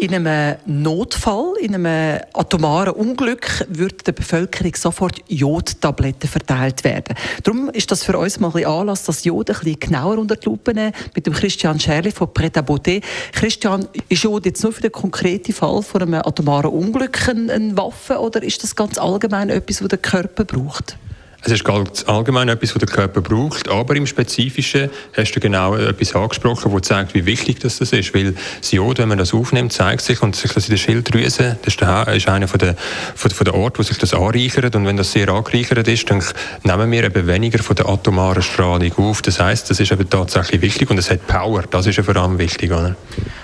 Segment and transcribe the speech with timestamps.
[0.00, 7.14] in einem Notfall, in einem atomaren Unglück, wird der Bevölkerung sofort Jodtabletten verteilt werden.
[7.42, 10.46] Darum ist das für uns mal ein Anlass, das Jod ein bisschen genauer unter die
[10.46, 13.02] Lupe nehmen, mit dem Christian Scherli von Pret à Beauté.
[13.32, 18.18] Christian, ist Jod jetzt nur für den konkreten Fall von einem atomaren Unglück eine Waffe
[18.18, 20.96] oder ist das ganz allgemein etwas, was der Körper braucht?
[21.42, 25.74] Es ist ganz allgemein etwas, was der Körper braucht, aber im Spezifischen hast du genau
[25.74, 28.14] etwas angesprochen, das zeigt, wie wichtig das ist.
[28.14, 31.56] Weil das Jod, wenn man das aufnimmt, zeigt sich und sich das in der Schilddrüse,
[31.62, 32.76] das ist, der, ist einer von der,
[33.14, 36.22] von, von der Orte, wo sich das anreichert und wenn das sehr angereichert ist, dann
[36.62, 39.22] nehmen wir eben weniger von der atomaren Strahlung auf.
[39.22, 41.64] Das heißt, das ist eben tatsächlich wichtig und es hat Power.
[41.70, 42.70] Das ist ja vor allem wichtig.
[42.70, 42.96] Oder?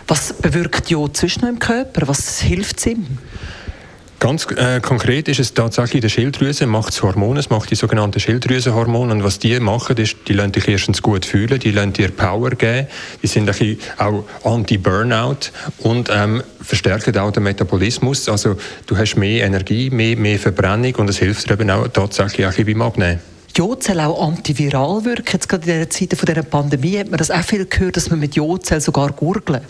[0.06, 2.06] Was bewirkt Jod zwischen im Körper?
[2.06, 3.19] Was hilft es ihm?
[4.19, 8.19] Ganz äh, konkret ist es tatsächlich der Schilddrüse, macht das Hormon, es macht die sogenannten
[8.19, 12.09] Schilddrüsenhormone und was die machen, ist, die lassen dich erstens gut fühlen, die lassen dir
[12.09, 12.87] Power geben,
[13.22, 18.56] die sind ein auch anti-Burnout und ähm, verstärken auch den Metabolismus, also
[18.87, 22.55] du hast mehr Energie, mehr, mehr Verbrennung und es hilft dir eben auch tatsächlich auch
[22.55, 23.36] beim Abnehmen.
[23.57, 25.25] Jodzellen auch antiviral wirken.
[25.33, 28.11] Jetzt gerade in der Zeit von dieser Pandemie hat man das auch viel gehört, dass
[28.11, 29.62] man mit Jodzellen sogar gurgeln.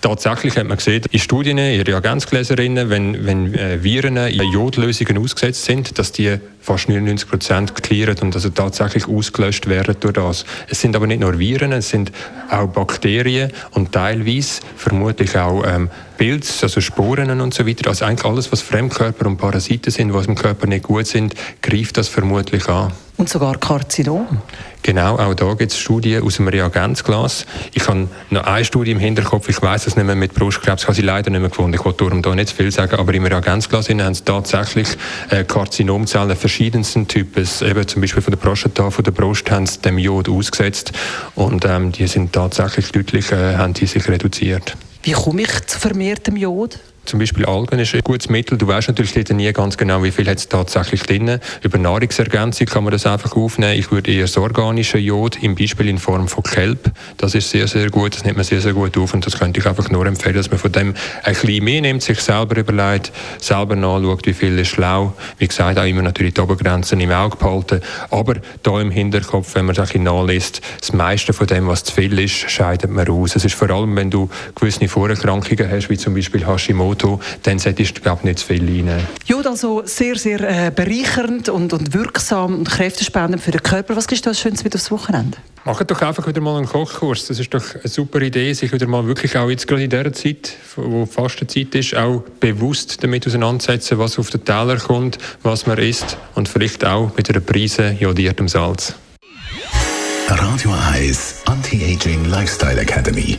[0.00, 5.64] Tatsächlich hat man gesehen, in Studien, in Reagenzgläserinnen, wenn, wenn äh, Viren in Jodlösungen ausgesetzt
[5.64, 10.44] sind, dass die fast 99 Prozent clearen und also tatsächlich ausgelöscht werden durch das.
[10.68, 12.12] Es sind aber nicht nur Viren, es sind
[12.50, 17.88] auch Bakterien und teilweise vermutlich auch ähm, Pilze, also Sporen und so weiter.
[17.88, 21.96] Also eigentlich alles, was Fremdkörper und Parasiten sind, was im Körper nicht gut sind, greift
[21.96, 22.92] das vermutlich an.
[23.22, 24.26] Und sogar Karzinom.
[24.82, 27.46] Genau, auch da gibt es Studien aus dem Reagenzglas.
[27.72, 30.96] Ich habe noch eine Studie im Hinterkopf, ich weiß es nicht mehr mit Brustkrebs, habe
[30.96, 31.74] sie leider nicht mehr gefunden.
[31.74, 34.88] Ich wollte darum da nicht zu viel sagen, aber im Reagenzglas haben sie tatsächlich
[35.30, 39.78] äh, Karzinomzellen verschiedensten Types, eben zum Beispiel von der Prostata, von der Brust, haben sie
[39.78, 40.90] dem Jod ausgesetzt
[41.36, 44.76] und ähm, die sind tatsächlich deutlich, äh, haben die sich reduziert.
[45.04, 46.80] Wie komme ich zu vermehrtem Jod?
[47.04, 48.56] Zum Beispiel Algen ist ein gutes Mittel.
[48.56, 51.40] Du weißt natürlich nie ganz genau, wie viel es tatsächlich drin.
[51.62, 53.78] Über Nahrungsergänzung kann man das einfach aufnehmen.
[53.78, 56.92] Ich würde eher das organische Jod, im Beispiel in Form von Kelp.
[57.16, 58.14] Das ist sehr, sehr gut.
[58.14, 59.14] Das nimmt man sehr, sehr gut auf.
[59.14, 62.02] Und das könnte ich einfach nur empfehlen, dass man von dem ein bisschen mehr nimmt,
[62.02, 65.12] sich selber überlegt, selber nachschaut, wie viel ist schlau.
[65.38, 67.80] Wie gesagt, auch immer natürlich die Obergrenzen im Auge behalten.
[68.10, 72.16] Aber da im Hinterkopf, wenn man sich nachliest, das meiste von dem, was zu viel
[72.20, 73.34] ist, scheidet man aus.
[73.34, 77.58] Es ist vor allem, wenn du gewisse Vorerkrankungen hast, wie zum Beispiel Hashimoto, Auto, dann
[77.58, 79.06] solltest du glaube nicht zu viel reinnehmen.
[79.26, 83.96] Jod, also sehr, sehr äh, bereichernd und, und wirksam und kräftespendend für den Körper.
[83.96, 85.38] Was gibst du als Schönes mit aufs Wochenende?
[85.64, 87.28] Macht doch einfach wieder mal einen Kochkurs.
[87.28, 90.12] Das ist doch eine super Idee, sich wieder mal wirklich auch jetzt gerade in dieser
[90.12, 95.78] Zeit, wo Fastenzeit ist, auch bewusst damit auseinandersetzen, was auf den Teller kommt, was man
[95.78, 98.94] isst und vielleicht auch mit einer Prise jodiertem Salz.
[100.28, 103.38] Radio 1 Anti-Aging Lifestyle Academy